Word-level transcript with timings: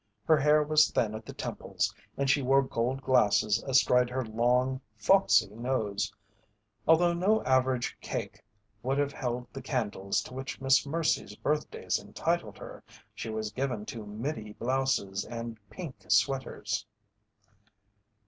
Her 0.25 0.37
hair 0.39 0.63
was 0.63 0.89
thin 0.89 1.13
at 1.13 1.27
the 1.27 1.33
temples, 1.33 1.93
and 2.17 2.27
she 2.27 2.41
wore 2.41 2.63
gold 2.63 3.03
glasses 3.03 3.61
astride 3.61 4.09
her 4.09 4.25
long, 4.25 4.81
"foxy" 4.97 5.49
nose. 5.49 6.11
Although 6.87 7.13
no 7.13 7.43
average 7.43 7.95
cake 8.01 8.43
would 8.81 8.97
have 8.97 9.13
held 9.13 9.47
the 9.53 9.61
candles 9.61 10.21
to 10.23 10.33
which 10.33 10.59
Miss 10.59 10.87
Mercy's 10.87 11.35
birthdays 11.35 11.99
entitled 11.99 12.57
her, 12.57 12.83
she 13.13 13.29
was 13.29 13.51
given 13.51 13.85
to 13.85 14.03
"middy" 14.07 14.53
blouses 14.53 15.23
and 15.25 15.59
pink 15.69 15.93
sweaters. 16.09 16.87